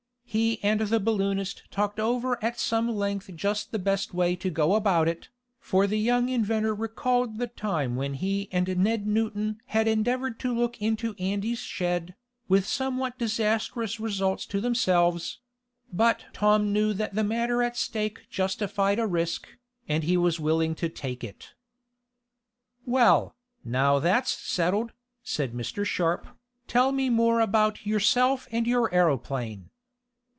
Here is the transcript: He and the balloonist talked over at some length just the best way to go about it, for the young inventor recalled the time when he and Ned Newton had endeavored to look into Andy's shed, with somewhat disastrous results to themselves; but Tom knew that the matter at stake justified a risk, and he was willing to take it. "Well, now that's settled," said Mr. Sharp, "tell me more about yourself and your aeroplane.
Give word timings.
He 0.33 0.63
and 0.63 0.79
the 0.79 1.01
balloonist 1.01 1.63
talked 1.71 1.99
over 1.99 2.41
at 2.41 2.57
some 2.57 2.87
length 2.87 3.29
just 3.35 3.73
the 3.73 3.77
best 3.79 4.13
way 4.13 4.37
to 4.37 4.49
go 4.49 4.75
about 4.75 5.09
it, 5.09 5.27
for 5.59 5.87
the 5.87 5.99
young 5.99 6.29
inventor 6.29 6.73
recalled 6.73 7.35
the 7.37 7.47
time 7.47 7.97
when 7.97 8.13
he 8.13 8.47
and 8.49 8.77
Ned 8.77 9.05
Newton 9.05 9.59
had 9.65 9.89
endeavored 9.89 10.39
to 10.39 10.55
look 10.55 10.81
into 10.81 11.15
Andy's 11.15 11.59
shed, 11.59 12.15
with 12.47 12.65
somewhat 12.65 13.17
disastrous 13.19 13.99
results 13.99 14.45
to 14.45 14.61
themselves; 14.61 15.41
but 15.91 16.23
Tom 16.31 16.71
knew 16.71 16.93
that 16.93 17.13
the 17.13 17.25
matter 17.25 17.61
at 17.61 17.75
stake 17.75 18.29
justified 18.29 18.99
a 18.99 19.07
risk, 19.07 19.49
and 19.89 20.05
he 20.05 20.15
was 20.15 20.39
willing 20.39 20.75
to 20.75 20.87
take 20.87 21.25
it. 21.25 21.55
"Well, 22.85 23.35
now 23.65 23.99
that's 23.99 24.31
settled," 24.31 24.93
said 25.23 25.51
Mr. 25.51 25.83
Sharp, 25.85 26.25
"tell 26.69 26.93
me 26.93 27.09
more 27.09 27.41
about 27.41 27.85
yourself 27.85 28.47
and 28.49 28.65
your 28.65 28.89
aeroplane. 28.93 29.67